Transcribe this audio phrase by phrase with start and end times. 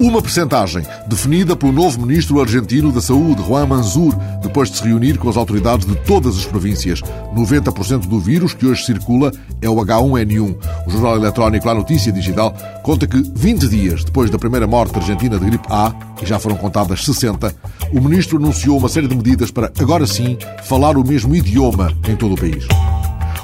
[0.00, 5.18] Uma percentagem definida pelo novo ministro argentino da Saúde, Juan Manzur, depois de se reunir
[5.18, 7.02] com as autoridades de todas as províncias.
[7.34, 10.56] 90% do vírus que hoje circula é o H1N1.
[10.86, 15.36] O jornal eletrónico La Notícia Digital conta que 20 dias depois da primeira morte argentina
[15.36, 17.52] de gripe A, e já foram contadas 60,
[17.92, 22.14] o ministro anunciou uma série de medidas para, agora sim, falar o mesmo idioma em
[22.14, 22.68] todo o país.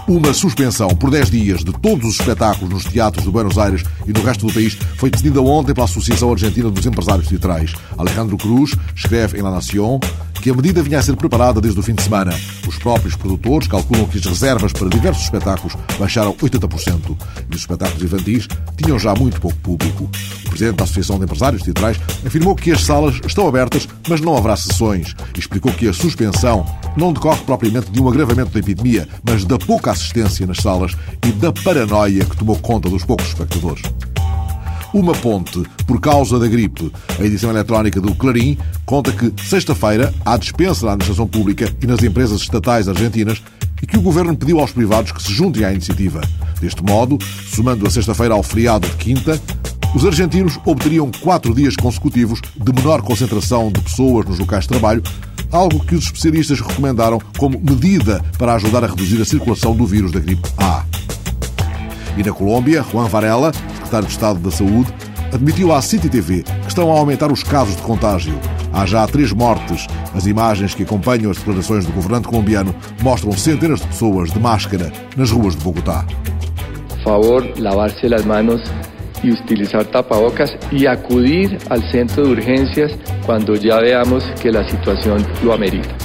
[0.07, 4.13] Uma suspensão por 10 dias de todos os espetáculos nos teatros de Buenos Aires e
[4.13, 7.73] no resto do país foi decidida ontem pela Associação Argentina dos Empresários Teatrais.
[7.97, 9.99] Alejandro Cruz escreve em La Nación
[10.45, 12.39] que a medida vinha a ser preparada desde o fim de semana.
[12.69, 17.17] Os próprios produtores calculam que as reservas para diversos espetáculos baixaram 80%
[17.51, 20.05] e os espetáculos infantis tinham já muito pouco público.
[20.45, 24.37] O presidente da Associação de Empresários Teatrais afirmou que as salas estão abertas, mas não
[24.37, 25.17] haverá sessões.
[25.35, 29.93] Explicou que a suspensão não decorre propriamente de um agravamento da epidemia, mas da pouca
[29.93, 30.95] assistência nas salas
[31.27, 33.81] e da paranoia que tomou conta dos poucos espectadores
[34.95, 36.91] uma ponte por causa da gripe.
[37.19, 38.57] A edição eletrónica do Clarim
[38.87, 43.43] conta que, sexta-feira, há dispensa na administração pública e nas empresas estatais argentinas
[43.83, 46.21] e que o governo pediu aos privados que se juntem à iniciativa.
[46.61, 47.19] Deste modo,
[47.53, 49.39] somando a sexta-feira ao feriado de quinta,
[49.95, 55.03] os argentinos obteriam quatro dias consecutivos de menor concentração de pessoas nos locais de trabalho,
[55.51, 60.13] algo que os especialistas recomendaram como medida para ajudar a reduzir a circulação do vírus
[60.13, 60.85] da gripe A.
[62.17, 64.93] E na Colômbia, Juan Varela, secretário de Estado da Saúde,
[65.33, 68.39] admitiu à City TV que estão a aumentar os casos de contágio.
[68.73, 69.87] Há já três mortes.
[70.15, 74.93] As imagens que acompanham as declarações do governante colombiano mostram centenas de pessoas de máscara
[75.17, 76.05] nas ruas de Bogotá.
[77.03, 78.63] Favor, lavarse las manos
[79.23, 82.93] y utilizar tapabocas y acudir al centro de urgencias
[83.27, 86.04] cuando ya veamos que la situación lo amerita.